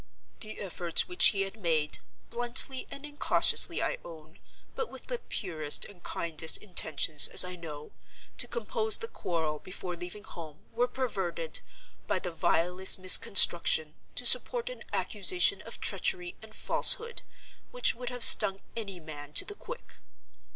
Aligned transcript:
The 0.39 0.57
efforts 0.57 1.07
which 1.07 1.27
he 1.27 1.41
had 1.41 1.57
made—bluntly 1.61 2.87
and 2.89 3.05
incautiously, 3.05 3.83
I 3.83 3.99
own, 4.03 4.39
but 4.73 4.89
with 4.89 5.05
the 5.05 5.19
purest 5.19 5.85
and 5.85 6.01
kindest 6.01 6.57
intentions, 6.57 7.27
as 7.27 7.45
I 7.45 7.55
know—to 7.55 8.47
compose 8.47 8.97
the 8.97 9.07
quarrel 9.07 9.59
before 9.59 9.95
leaving 9.95 10.23
home, 10.23 10.63
were 10.73 10.87
perverted, 10.87 11.59
by 12.07 12.17
the 12.17 12.31
vilest 12.31 12.97
misconstruction, 12.97 13.93
to 14.15 14.25
support 14.25 14.71
an 14.71 14.81
accusation 14.91 15.61
of 15.61 15.79
treachery 15.79 16.35
and 16.41 16.55
falsehood 16.55 17.21
which 17.69 17.93
would 17.93 18.09
have 18.09 18.23
stung 18.23 18.59
any 18.75 18.99
man 18.99 19.33
to 19.33 19.45
the 19.45 19.53
quick. 19.53 19.97